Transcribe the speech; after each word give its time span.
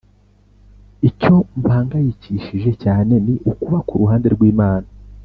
icyo 1.09 1.35
mpangayikishije 1.61 2.71
cyane 2.83 3.13
ni 3.25 3.35
ukuba 3.51 3.79
ku 3.87 3.93
ruhande 4.01 4.27
rw'imana, 4.35 4.87